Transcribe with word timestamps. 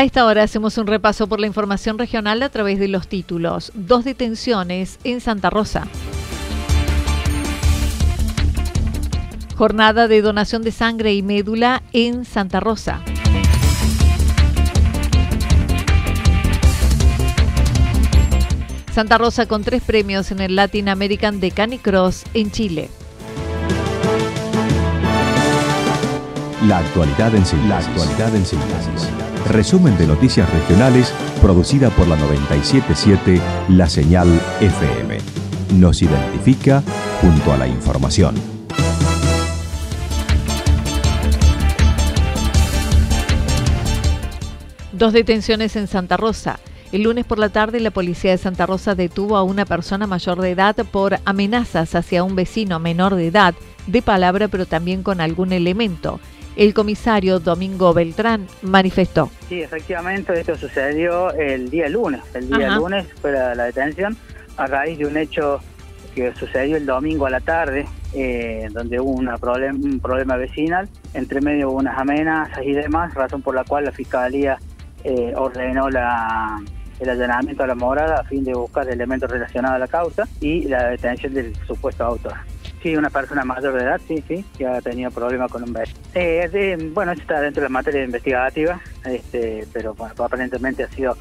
A 0.00 0.04
esta 0.04 0.24
hora 0.24 0.42
hacemos 0.42 0.78
un 0.78 0.86
repaso 0.86 1.26
por 1.26 1.40
la 1.40 1.46
información 1.46 1.98
regional 1.98 2.42
a 2.42 2.48
través 2.48 2.78
de 2.78 2.88
los 2.88 3.06
títulos. 3.06 3.70
Dos 3.74 4.02
detenciones 4.02 4.98
en 5.04 5.20
Santa 5.20 5.50
Rosa. 5.50 5.86
Jornada 9.56 10.08
de 10.08 10.22
donación 10.22 10.62
de 10.62 10.72
sangre 10.72 11.12
y 11.12 11.20
médula 11.20 11.82
en 11.92 12.24
Santa 12.24 12.60
Rosa. 12.60 13.02
Santa 18.94 19.18
Rosa 19.18 19.44
con 19.44 19.64
tres 19.64 19.82
premios 19.82 20.30
en 20.30 20.40
el 20.40 20.56
Latin 20.56 20.88
American 20.88 21.40
de 21.40 21.50
Canicross 21.50 22.24
en 22.32 22.50
Chile. 22.50 22.88
La 26.66 26.78
actualidad 26.78 27.34
en 27.34 27.44
síntesis. 27.44 27.68
La 27.68 27.78
actualidad 27.80 28.34
en 28.34 28.46
síntesis. 28.46 29.29
Resumen 29.48 29.96
de 29.98 30.06
noticias 30.06 30.48
regionales 30.52 31.12
producida 31.40 31.90
por 31.90 32.06
la 32.06 32.16
977 32.16 33.40
La 33.70 33.88
Señal 33.88 34.28
FM. 34.60 35.18
Nos 35.74 36.02
identifica 36.02 36.82
junto 37.20 37.52
a 37.52 37.56
la 37.56 37.66
información. 37.66 38.34
Dos 44.92 45.12
detenciones 45.12 45.74
en 45.76 45.86
Santa 45.88 46.16
Rosa. 46.16 46.60
El 46.92 47.04
lunes 47.04 47.24
por 47.24 47.38
la 47.38 47.48
tarde 47.48 47.80
la 47.80 47.90
policía 47.90 48.32
de 48.32 48.38
Santa 48.38 48.66
Rosa 48.66 48.94
detuvo 48.94 49.36
a 49.36 49.42
una 49.42 49.64
persona 49.64 50.06
mayor 50.06 50.40
de 50.40 50.50
edad 50.50 50.76
por 50.90 51.18
amenazas 51.24 51.94
hacia 51.94 52.22
un 52.22 52.36
vecino 52.36 52.78
menor 52.78 53.14
de 53.14 53.28
edad, 53.28 53.54
de 53.86 54.02
palabra 54.02 54.48
pero 54.48 54.66
también 54.66 55.02
con 55.02 55.20
algún 55.20 55.52
elemento. 55.52 56.20
El 56.60 56.74
comisario 56.74 57.40
Domingo 57.40 57.94
Beltrán 57.94 58.46
manifestó. 58.60 59.30
Sí, 59.48 59.62
efectivamente, 59.62 60.38
esto 60.38 60.54
sucedió 60.56 61.32
el 61.32 61.70
día 61.70 61.88
lunes. 61.88 62.20
El 62.34 62.50
día 62.50 62.66
Ajá. 62.68 62.76
lunes 62.76 63.06
fue 63.22 63.32
la, 63.32 63.54
la 63.54 63.64
detención 63.64 64.14
a 64.58 64.66
raíz 64.66 64.98
de 64.98 65.06
un 65.06 65.16
hecho 65.16 65.60
que 66.14 66.34
sucedió 66.34 66.76
el 66.76 66.84
domingo 66.84 67.24
a 67.24 67.30
la 67.30 67.40
tarde, 67.40 67.86
eh, 68.12 68.68
donde 68.72 69.00
hubo 69.00 69.10
una 69.12 69.38
problem- 69.38 69.82
un 69.82 70.00
problema 70.00 70.36
vecinal. 70.36 70.86
Entre 71.14 71.40
medio 71.40 71.70
hubo 71.70 71.78
unas 71.78 71.98
amenazas 71.98 72.62
y 72.62 72.72
demás, 72.74 73.14
razón 73.14 73.40
por 73.40 73.54
la 73.54 73.64
cual 73.64 73.86
la 73.86 73.92
Fiscalía 73.92 74.58
eh, 75.02 75.32
ordenó 75.34 75.88
la, 75.88 76.60
el 76.98 77.08
allanamiento 77.08 77.62
a 77.64 77.68
la 77.68 77.74
morada 77.74 78.20
a 78.20 78.24
fin 78.24 78.44
de 78.44 78.52
buscar 78.52 78.86
elementos 78.86 79.30
relacionados 79.30 79.76
a 79.76 79.78
la 79.78 79.88
causa 79.88 80.28
y 80.42 80.64
la 80.68 80.88
detención 80.90 81.32
del 81.32 81.56
supuesto 81.66 82.04
autor. 82.04 82.34
Sí, 82.82 82.96
una 82.96 83.10
persona 83.10 83.44
mayor 83.44 83.74
de 83.74 83.80
edad, 83.84 84.00
sí, 84.08 84.24
sí, 84.26 84.42
que 84.56 84.66
ha 84.66 84.80
tenido 84.80 85.10
problemas 85.10 85.50
con 85.50 85.62
un 85.62 85.72
vecino. 85.72 85.98
Eh, 86.14 86.48
de- 86.50 86.90
bueno, 86.94 87.12
eso 87.12 87.20
está 87.20 87.40
dentro 87.40 87.60
de 87.62 87.68
la 87.68 87.72
materia 87.72 88.02
investigativa, 88.04 88.80
este, 89.04 89.66
pero 89.72 89.94
bueno, 89.94 90.14
aparentemente 90.18 90.84
ha 90.84 90.88
sido 90.88 91.16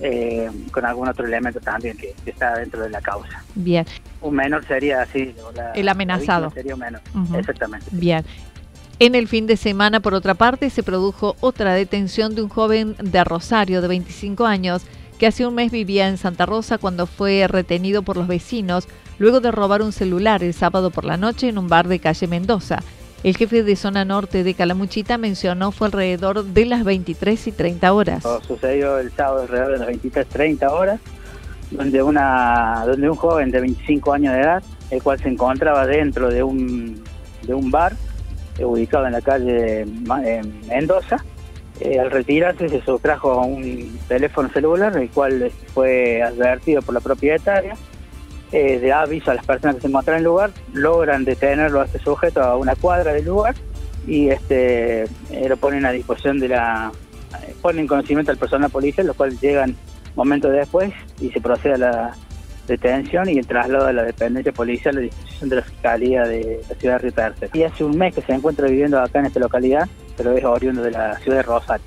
eh, 0.00 0.50
con 0.72 0.84
algún 0.84 1.08
otro 1.08 1.24
elemento 1.24 1.58
también 1.60 1.96
que, 1.96 2.14
que 2.22 2.30
está 2.30 2.58
dentro 2.58 2.82
de 2.82 2.90
la 2.90 3.00
causa. 3.00 3.42
Bien, 3.54 3.86
Un 4.20 4.34
menor 4.34 4.62
sería 4.66 5.00
así. 5.02 5.34
la- 5.54 5.72
El 5.72 5.88
amenazado. 5.88 6.50
Sería 6.50 6.74
un 6.74 6.80
menor, 6.80 7.00
exactamente. 7.38 7.86
bien. 7.92 8.24
En 8.98 9.14
el 9.14 9.28
fin 9.28 9.46
de 9.46 9.56
semana, 9.56 10.00
por 10.00 10.12
otra 10.14 10.34
parte, 10.34 10.70
se 10.70 10.82
produjo 10.82 11.36
otra 11.40 11.72
detención 11.74 12.34
de 12.34 12.42
un 12.42 12.48
joven 12.48 12.96
de 13.00 13.24
Rosario 13.24 13.80
de 13.80 13.88
25 13.88 14.44
años 14.46 14.82
que 15.18 15.26
hace 15.26 15.46
un 15.46 15.54
mes 15.54 15.72
vivía 15.72 16.08
en 16.08 16.18
Santa 16.18 16.46
Rosa 16.46 16.78
cuando 16.78 17.06
fue 17.06 17.46
retenido 17.48 18.02
por 18.02 18.16
los 18.16 18.28
vecinos 18.28 18.88
luego 19.18 19.40
de 19.40 19.50
robar 19.50 19.82
un 19.82 19.92
celular 19.92 20.42
el 20.42 20.54
sábado 20.54 20.90
por 20.90 21.04
la 21.04 21.16
noche 21.16 21.48
en 21.48 21.58
un 21.58 21.68
bar 21.68 21.88
de 21.88 21.98
calle 21.98 22.26
Mendoza. 22.26 22.80
El 23.22 23.36
jefe 23.36 23.62
de 23.62 23.76
zona 23.76 24.04
norte 24.04 24.44
de 24.44 24.54
Calamuchita 24.54 25.18
mencionó 25.18 25.72
fue 25.72 25.88
alrededor 25.88 26.44
de 26.44 26.66
las 26.66 26.84
23 26.84 27.46
y 27.46 27.52
30 27.52 27.92
horas. 27.92 28.24
Sucedió 28.46 28.98
el 28.98 29.10
sábado 29.10 29.42
alrededor 29.42 29.72
de 29.72 29.78
las 29.78 29.88
23.30 29.88 30.70
horas, 30.70 31.00
donde, 31.70 32.02
una, 32.02 32.84
donde 32.86 33.08
un 33.08 33.16
joven 33.16 33.50
de 33.50 33.60
25 33.60 34.12
años 34.12 34.34
de 34.34 34.40
edad, 34.40 34.62
el 34.90 35.02
cual 35.02 35.18
se 35.18 35.28
encontraba 35.28 35.86
dentro 35.86 36.28
de 36.30 36.42
un, 36.42 37.02
de 37.42 37.54
un 37.54 37.70
bar 37.70 37.94
ubicado 38.60 39.06
en 39.06 39.12
la 39.12 39.20
calle 39.20 39.86
Mendoza, 40.68 41.24
eh, 41.80 41.98
al 41.98 42.10
retirarse 42.10 42.68
se 42.68 42.82
sustrajo 42.82 43.42
un 43.42 43.98
teléfono 44.08 44.48
celular, 44.50 44.96
el 44.96 45.10
cual 45.10 45.42
eh, 45.42 45.52
fue 45.74 46.22
advertido 46.22 46.82
por 46.82 46.94
la 46.94 47.00
propietaria, 47.00 47.74
eh, 48.52 48.78
de 48.78 48.92
aviso 48.92 49.32
a 49.32 49.34
las 49.34 49.44
personas 49.44 49.76
que 49.76 49.82
se 49.82 49.88
encontraban 49.88 50.20
en 50.20 50.24
el 50.24 50.30
lugar, 50.30 50.50
logran 50.72 51.24
detenerlo 51.24 51.80
a 51.80 51.86
este 51.86 51.98
sujeto 51.98 52.42
a 52.42 52.56
una 52.56 52.76
cuadra 52.76 53.12
del 53.12 53.24
lugar 53.24 53.56
y 54.06 54.28
este 54.28 55.02
eh, 55.02 55.48
lo 55.48 55.56
ponen 55.56 55.84
a 55.84 55.90
disposición 55.90 56.38
de 56.38 56.48
la 56.48 56.92
eh, 57.42 57.54
ponen 57.60 57.80
en 57.80 57.86
conocimiento 57.88 58.30
al 58.30 58.38
personal 58.38 58.70
policial, 58.70 59.08
los 59.08 59.16
cuales 59.16 59.40
llegan 59.40 59.74
momentos 60.14 60.52
después 60.52 60.92
y 61.20 61.30
se 61.30 61.40
procede 61.40 61.74
a 61.74 61.78
la 61.78 62.16
detención 62.68 63.28
y 63.28 63.38
el 63.38 63.46
traslado 63.48 63.86
a 63.86 63.92
la 63.92 64.04
dependencia 64.04 64.52
policial 64.52 64.96
a 64.96 65.00
disposición 65.00 65.48
de 65.48 65.56
la 65.56 65.62
Fiscalía 65.62 66.22
de 66.22 66.60
la 66.68 66.74
ciudad 66.76 67.00
de 67.00 67.10
Río. 67.10 67.50
Y 67.52 67.62
hace 67.64 67.82
un 67.82 67.98
mes 67.98 68.14
que 68.14 68.22
se 68.22 68.32
encuentra 68.32 68.68
viviendo 68.68 69.00
acá 69.00 69.18
en 69.18 69.26
esta 69.26 69.40
localidad, 69.40 69.88
pero 70.16 70.36
es 70.36 70.44
oriundo 70.44 70.82
de 70.82 70.90
la 70.90 71.18
ciudad 71.18 71.38
de 71.38 71.42
Rosario. 71.42 71.86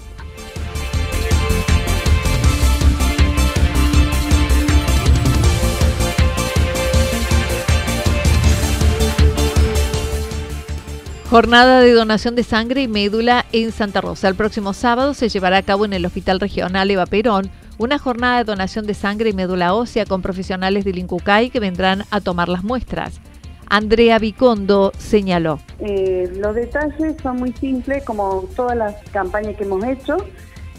Jornada 11.30 11.82
de 11.82 11.94
donación 11.94 12.34
de 12.34 12.42
sangre 12.42 12.82
y 12.82 12.88
médula 12.88 13.46
en 13.52 13.72
Santa 13.72 14.02
Rosa. 14.02 14.28
El 14.30 14.34
próximo 14.34 14.74
sábado 14.74 15.14
se 15.14 15.30
llevará 15.30 15.58
a 15.58 15.62
cabo 15.62 15.86
en 15.86 15.94
el 15.94 16.04
Hospital 16.04 16.40
Regional 16.40 16.90
Eva 16.90 17.06
Perón 17.06 17.52
una 17.78 18.00
jornada 18.00 18.40
de 18.40 18.46
donación 18.46 18.88
de 18.88 18.96
sangre 18.96 19.30
y 19.30 19.34
médula 19.34 19.76
ósea 19.76 20.08
con 20.08 20.24
profesionales 20.24 20.86
del 20.86 20.98
INCUCAI 20.98 21.52
que 21.52 21.60
vendrán 21.60 22.04
a 22.10 22.20
tomar 22.20 22.50
las 22.50 22.64
muestras. 22.64 23.22
Andrea 23.70 24.18
Vicondo 24.18 24.92
señaló. 24.98 25.60
Eh, 25.80 26.32
los 26.36 26.56
detalles 26.56 27.16
son 27.22 27.38
muy 27.38 27.54
simples, 27.54 28.04
como 28.04 28.46
todas 28.56 28.76
las 28.76 28.96
campañas 29.12 29.56
que 29.56 29.64
hemos 29.64 29.84
hecho, 29.84 30.18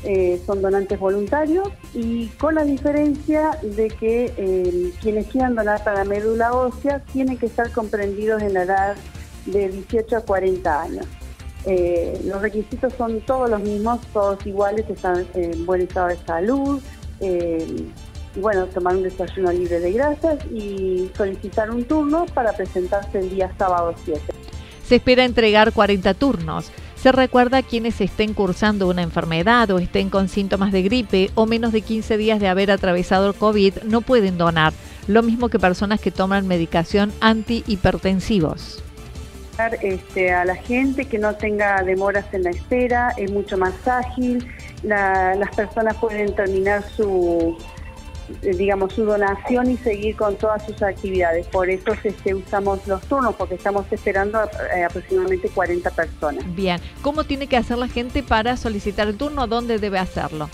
eh, 0.02 0.40
son 0.44 0.60
donantes 0.60 0.98
voluntarios 0.98 1.68
y 1.94 2.26
con 2.38 2.54
la 2.54 2.64
diferencia 2.64 3.52
de 3.62 3.88
que 3.88 4.32
eh, 4.36 4.92
quienes 5.00 5.26
quieran 5.28 5.54
donar 5.54 5.84
para 5.84 6.04
médula 6.04 6.52
ósea 6.52 7.00
tienen 7.12 7.36
que 7.36 7.46
estar 7.46 7.70
comprendidos 7.70 8.42
en 8.42 8.54
la 8.54 8.62
edad 8.62 8.96
de 9.46 9.68
18 9.68 10.16
a 10.16 10.20
40 10.22 10.82
años. 10.82 11.06
Los 12.24 12.40
requisitos 12.40 12.94
son 12.94 13.20
todos 13.20 13.50
los 13.50 13.60
mismos, 13.60 14.00
todos 14.14 14.44
iguales, 14.46 14.88
están 14.88 15.26
en 15.34 15.66
buen 15.66 15.82
estado 15.82 16.08
de 16.08 16.16
salud, 16.26 16.80
y 18.34 18.40
bueno, 18.40 18.66
tomar 18.66 18.96
un 18.96 19.02
desayuno 19.02 19.52
libre 19.52 19.80
de 19.80 19.92
grasas 19.92 20.38
y 20.52 21.10
solicitar 21.16 21.70
un 21.70 21.84
turno 21.84 22.26
para 22.26 22.52
presentarse 22.52 23.18
el 23.18 23.30
día 23.30 23.50
sábado 23.58 23.94
7. 24.04 24.20
Se 24.86 24.96
espera 24.96 25.24
entregar 25.24 25.72
40 25.72 26.14
turnos. 26.14 26.70
Se 26.96 27.12
recuerda 27.12 27.58
a 27.58 27.62
quienes 27.62 28.00
estén 28.00 28.34
cursando 28.34 28.86
una 28.86 29.02
enfermedad 29.02 29.70
o 29.70 29.78
estén 29.78 30.10
con 30.10 30.28
síntomas 30.28 30.70
de 30.70 30.82
gripe 30.82 31.30
o 31.34 31.46
menos 31.46 31.72
de 31.72 31.80
15 31.80 32.18
días 32.18 32.40
de 32.40 32.48
haber 32.48 32.70
atravesado 32.70 33.28
el 33.28 33.34
COVID 33.34 33.84
no 33.84 34.02
pueden 34.02 34.36
donar, 34.36 34.74
lo 35.06 35.22
mismo 35.22 35.48
que 35.48 35.58
personas 35.58 36.00
que 36.00 36.10
toman 36.10 36.46
medicación 36.46 37.10
antihipertensivos. 37.20 38.82
Este, 39.82 40.32
a 40.32 40.44
la 40.44 40.56
gente 40.56 41.04
que 41.04 41.18
no 41.18 41.34
tenga 41.34 41.82
demoras 41.82 42.26
en 42.32 42.44
la 42.44 42.50
espera, 42.50 43.12
es 43.16 43.30
mucho 43.30 43.58
más 43.58 43.74
ágil, 43.86 44.46
las 44.82 45.54
personas 45.54 45.96
pueden 45.96 46.34
terminar 46.34 46.82
su, 46.96 47.56
digamos, 48.42 48.92
su 48.92 49.04
donación 49.04 49.70
y 49.70 49.76
seguir 49.76 50.16
con 50.16 50.36
todas 50.36 50.64
sus 50.66 50.82
actividades. 50.82 51.46
Por 51.48 51.70
eso 51.70 51.92
este, 52.02 52.34
usamos 52.34 52.86
los 52.86 53.02
turnos, 53.02 53.34
porque 53.36 53.54
estamos 53.54 53.86
esperando 53.90 54.40
eh, 54.74 54.84
aproximadamente 54.84 55.48
40 55.48 55.90
personas. 55.90 56.44
Bien, 56.54 56.80
¿cómo 57.02 57.24
tiene 57.24 57.46
que 57.46 57.56
hacer 57.56 57.78
la 57.78 57.88
gente 57.88 58.22
para 58.22 58.56
solicitar 58.56 59.08
el 59.08 59.16
turno? 59.16 59.46
¿Dónde 59.46 59.78
debe 59.78 59.98
hacerlo? 59.98 60.48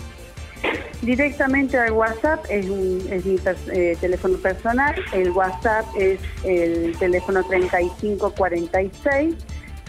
Directamente 1.01 1.77
al 1.77 1.91
WhatsApp, 1.91 2.43
es, 2.49 2.65
es 2.65 3.25
mi 3.25 3.39
eh, 3.71 3.95
teléfono 4.01 4.37
personal, 4.39 4.95
el 5.13 5.29
WhatsApp 5.29 5.85
es 5.95 6.19
el 6.43 6.97
teléfono 6.97 7.43
3546 7.43 9.35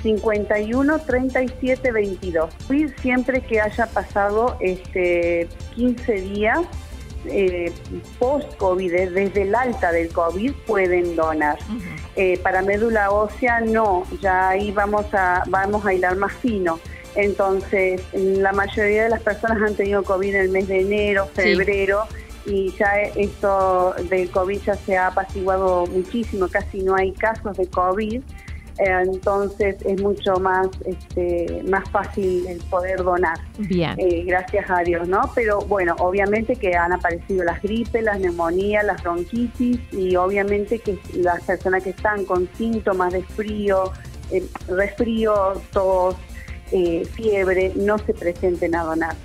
51 0.02 0.98
37 1.00 1.92
22. 1.92 2.54
Siempre 3.00 3.40
que 3.40 3.60
haya 3.60 3.86
pasado 3.86 4.56
este 4.60 5.48
15 5.74 6.12
días 6.12 6.60
eh, 7.26 7.72
post-COVID, 8.18 8.92
desde 8.92 9.42
el 9.42 9.54
alta 9.54 9.92
del 9.92 10.08
COVID, 10.12 10.52
pueden 10.66 11.16
donar. 11.16 11.58
Eh, 12.16 12.38
para 12.42 12.62
médula 12.62 13.10
ósea 13.10 13.60
no, 13.60 14.04
ya 14.20 14.50
ahí 14.50 14.70
vamos 14.70 15.06
a, 15.12 15.42
vamos 15.48 15.84
a 15.86 15.94
hilar 15.94 16.16
más 16.16 16.32
fino. 16.34 16.80
Entonces, 17.14 18.02
la 18.12 18.52
mayoría 18.52 19.04
de 19.04 19.08
las 19.10 19.22
personas 19.22 19.60
han 19.60 19.74
tenido 19.74 20.04
COVID 20.04 20.34
en 20.34 20.40
el 20.42 20.48
mes 20.50 20.68
de 20.68 20.80
enero, 20.80 21.26
febrero, 21.26 22.04
y 22.46 22.72
ya 22.78 23.00
esto 23.16 23.94
del 24.08 24.30
COVID 24.30 24.60
ya 24.60 24.74
se 24.74 24.96
ha 24.96 25.08
apaciguado 25.08 25.86
muchísimo, 25.86 26.48
casi 26.48 26.82
no 26.82 26.94
hay 26.94 27.12
casos 27.12 27.56
de 27.56 27.66
COVID. 27.66 28.22
Eh, 28.78 29.02
entonces 29.04 29.76
es 29.84 30.00
mucho 30.00 30.34
más 30.36 30.68
este, 30.84 31.64
más 31.68 31.88
fácil 31.90 32.46
el 32.46 32.58
poder 32.70 33.02
donar. 33.02 33.36
Bien. 33.58 33.94
Eh, 33.98 34.22
gracias 34.24 34.70
a 34.70 34.80
Dios, 34.82 35.08
¿no? 35.08 35.20
Pero 35.34 35.58
bueno, 35.60 35.96
obviamente 35.98 36.54
que 36.54 36.76
han 36.76 36.92
aparecido 36.92 37.44
las 37.44 37.60
gripes, 37.60 38.02
las 38.04 38.20
neumonías, 38.20 38.84
las 38.84 39.02
bronquitis 39.02 39.80
y 39.92 40.14
obviamente 40.14 40.78
que 40.78 40.98
las 41.14 41.42
personas 41.42 41.82
que 41.82 41.90
están 41.90 42.24
con 42.24 42.48
síntomas 42.56 43.12
de 43.12 43.22
frío, 43.22 43.92
eh, 44.30 44.44
resfrío, 44.68 45.60
tos, 45.72 46.14
fiebre, 47.14 47.72
no 47.74 47.98
se 47.98 48.12
presenten 48.12 48.74
a 48.74 48.84
donar. 48.84 49.16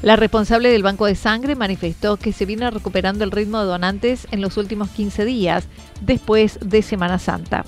La 0.00 0.14
responsable 0.14 0.70
del 0.70 0.84
Banco 0.84 1.06
de 1.06 1.16
Sangre 1.16 1.56
manifestó 1.56 2.16
que 2.16 2.32
se 2.32 2.46
viene 2.46 2.70
recuperando 2.70 3.24
el 3.24 3.32
ritmo 3.32 3.58
de 3.58 3.66
donantes 3.66 4.28
en 4.30 4.40
los 4.40 4.56
últimos 4.56 4.90
15 4.90 5.24
días, 5.24 5.66
después 6.00 6.60
de 6.62 6.82
Semana 6.82 7.18
Santa. 7.18 7.64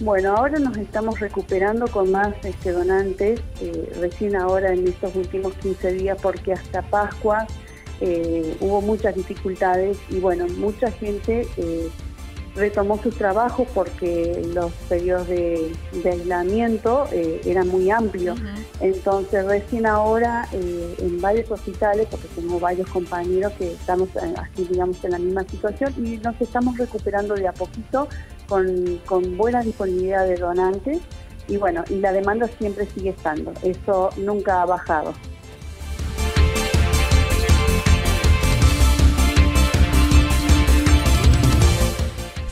Bueno, 0.00 0.34
ahora 0.36 0.58
nos 0.58 0.76
estamos 0.76 1.20
recuperando 1.20 1.86
con 1.88 2.10
más 2.10 2.34
este, 2.44 2.72
donantes, 2.72 3.40
eh, 3.62 3.90
recién 3.98 4.36
ahora 4.36 4.74
en 4.74 4.86
estos 4.86 5.16
últimos 5.16 5.54
15 5.54 5.92
días, 5.92 6.18
porque 6.20 6.52
hasta 6.52 6.82
Pascua 6.82 7.46
eh, 8.02 8.58
hubo 8.60 8.82
muchas 8.82 9.14
dificultades 9.14 9.96
y 10.10 10.20
bueno, 10.20 10.46
mucha 10.58 10.90
gente 10.90 11.48
eh, 11.56 11.88
retomó 12.54 13.02
sus 13.02 13.16
trabajos 13.16 13.66
porque 13.72 14.46
los 14.52 14.70
periodos 14.86 15.28
de, 15.28 15.72
aislamiento 16.04 17.06
eran 17.12 17.68
muy 17.68 17.90
amplios. 17.90 18.38
Entonces, 18.80 19.44
recién 19.44 19.86
ahora 19.86 20.48
en 20.52 21.20
varios 21.20 21.50
hospitales, 21.50 22.06
porque 22.10 22.28
tengo 22.34 22.58
varios 22.58 22.88
compañeros 22.88 23.52
que 23.58 23.72
estamos 23.72 24.08
así, 24.16 24.66
digamos, 24.70 25.02
en 25.04 25.10
la 25.10 25.18
misma 25.18 25.44
situación 25.44 25.92
y 25.98 26.16
nos 26.16 26.40
estamos 26.40 26.78
recuperando 26.78 27.34
de 27.34 27.46
a 27.46 27.52
poquito 27.52 28.08
con, 28.48 29.36
buena 29.36 29.62
disponibilidad 29.62 30.26
de 30.26 30.36
donantes 30.36 30.98
y 31.48 31.56
bueno, 31.56 31.84
y 31.88 31.96
la 31.96 32.12
demanda 32.12 32.48
siempre 32.58 32.86
sigue 32.86 33.10
estando, 33.10 33.52
eso 33.62 34.10
nunca 34.16 34.62
ha 34.62 34.66
bajado. 34.66 35.14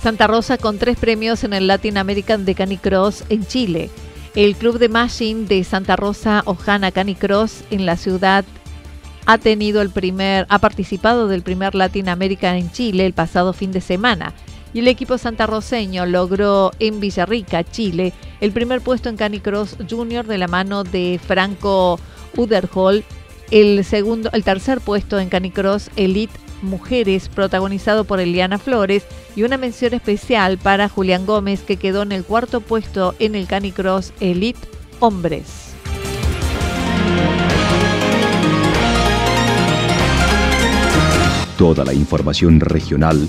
Santa 0.01 0.27
Rosa 0.27 0.59
con 0.59 0.79
tres 0.79 0.99
premios 0.99 1.45
en 1.45 1.55
el 1.55 1.67
Latin 1.67 1.97
American 1.97 2.45
de 2.45 2.55
Canicross 2.55 3.25
en 3.31 3.47
Chile. 3.47 3.89
El 4.35 4.55
Club 4.55 4.79
de 4.79 4.91
Machine 4.91 5.47
de 5.47 5.65
Santa 5.65 5.97
Rosa 5.97 6.43
Ojana 6.45 6.93
Canicross 6.93 7.65
en 7.71 7.87
la 7.87 7.97
ciudad 7.97 8.45
ha 9.25 9.39
tenido 9.39 9.81
el 9.81 9.89
primer, 9.89 10.45
ha 10.51 10.59
participado 10.59 11.27
del 11.27 11.43
primer 11.43 11.75
Latin 11.75 12.11
American 12.11 12.57
en 12.57 12.71
Chile 12.71 13.07
el 13.07 13.15
pasado 13.15 13.55
fin 13.55 13.73
de 13.73 13.81
semana 13.81 14.35
y 14.75 14.81
el 14.81 14.89
equipo 14.89 15.17
santarroceño 15.17 16.05
logró 16.05 16.73
en 16.81 17.01
Villarrica, 17.01 17.65
Chile, 17.65 18.13
el 18.41 18.53
primer 18.53 18.83
puesto 18.83 19.09
en 19.09 19.17
Canicross 19.17 19.77
Junior 19.89 20.27
de 20.27 20.37
la 20.37 20.49
mano 20.49 20.85
de 20.85 21.19
Franco 21.25 21.99
Uderhol, 22.37 23.05
el 23.51 23.85
segundo, 23.85 24.31
el 24.33 24.43
tercer 24.43 24.81
puesto 24.81 25.19
en 25.19 25.29
Canicross 25.29 25.91
Elite 25.97 26.35
Mujeres, 26.61 27.29
protagonizado 27.29 28.05
por 28.05 28.19
Eliana 28.19 28.59
Flores, 28.59 29.05
y 29.37 29.45
una 29.45 29.59
mención 29.59 29.95
especial 29.95 30.59
para 30.59 30.89
Julián 30.89 31.25
Gómez, 31.25 31.61
que 31.61 31.77
quedó 31.77 32.03
en 32.03 32.13
el 32.13 32.25
cuarto 32.25 32.61
puesto 32.61 33.15
en 33.19 33.35
el 33.35 33.47
Canicross 33.47 34.13
Elite 34.19 34.59
Hombres. 34.99 35.75
Toda 41.59 41.85
la 41.85 41.95
información 41.95 42.59
regional 42.59 43.29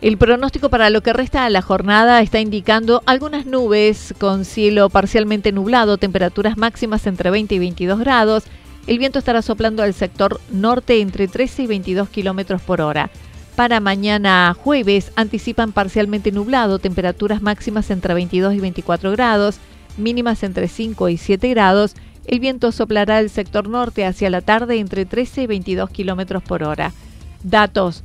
El 0.00 0.16
pronóstico 0.16 0.68
para 0.68 0.90
lo 0.90 1.02
que 1.02 1.12
resta 1.12 1.42
de 1.42 1.50
la 1.50 1.60
jornada 1.60 2.22
está 2.22 2.38
indicando 2.38 3.02
algunas 3.04 3.46
nubes 3.46 4.14
con 4.18 4.44
cielo 4.44 4.90
parcialmente 4.90 5.50
nublado, 5.50 5.98
temperaturas 5.98 6.56
máximas 6.56 7.04
entre 7.08 7.30
20 7.30 7.56
y 7.56 7.58
22 7.58 7.98
grados. 7.98 8.44
El 8.86 9.00
viento 9.00 9.18
estará 9.18 9.42
soplando 9.42 9.82
al 9.82 9.94
sector 9.94 10.40
norte 10.52 11.00
entre 11.00 11.26
13 11.26 11.64
y 11.64 11.66
22 11.66 12.08
kilómetros 12.10 12.62
por 12.62 12.80
hora. 12.80 13.10
Para 13.56 13.80
mañana 13.80 14.54
jueves 14.56 15.10
anticipan 15.16 15.72
parcialmente 15.72 16.30
nublado, 16.30 16.78
temperaturas 16.78 17.42
máximas 17.42 17.90
entre 17.90 18.14
22 18.14 18.54
y 18.54 18.60
24 18.60 19.10
grados, 19.10 19.58
mínimas 19.96 20.44
entre 20.44 20.68
5 20.68 21.08
y 21.08 21.16
7 21.16 21.48
grados. 21.48 21.96
El 22.24 22.38
viento 22.38 22.70
soplará 22.70 23.16
al 23.16 23.30
sector 23.30 23.68
norte 23.68 24.06
hacia 24.06 24.30
la 24.30 24.42
tarde 24.42 24.78
entre 24.78 25.06
13 25.06 25.42
y 25.42 25.46
22 25.48 25.90
kilómetros 25.90 26.44
por 26.44 26.62
hora. 26.62 26.92
Datos 27.42 28.04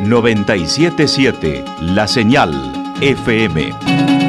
977 0.00 1.64
La 1.80 2.06
Señal 2.06 2.52
FM. 3.00 4.19